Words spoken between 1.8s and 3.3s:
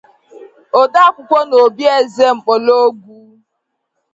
eze Mkpologwu